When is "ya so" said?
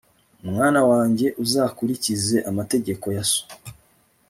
3.15-3.41